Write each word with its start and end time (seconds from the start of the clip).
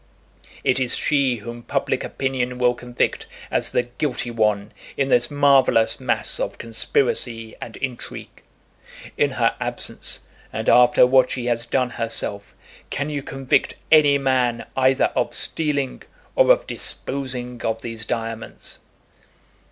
It 0.63 0.79
is 0.79 0.95
she 0.95 1.35
whom 1.35 1.61
public 1.61 2.03
opinion 2.03 2.57
will 2.57 2.73
convict 2.73 3.27
as 3.51 3.69
the 3.71 3.83
guilty 3.83 4.31
one 4.31 4.71
in 4.97 5.09
this 5.09 5.29
marvellous 5.29 5.99
mass 5.99 6.39
of 6.39 6.57
conspiracy 6.57 7.55
and 7.61 7.77
intrigue. 7.77 8.41
In 9.15 9.29
her 9.33 9.53
absence, 9.59 10.21
and 10.51 10.67
after 10.67 11.05
what 11.05 11.29
she 11.29 11.45
has 11.45 11.67
done 11.67 11.91
herself, 11.91 12.55
can 12.89 13.11
you 13.11 13.21
convict 13.21 13.75
any 13.91 14.17
man 14.17 14.65
either 14.75 15.11
of 15.15 15.35
stealing 15.35 16.01
or 16.35 16.49
of 16.51 16.65
disposing 16.65 17.61
of 17.63 17.83
these 17.83 18.03
diamonds?" 18.03 18.79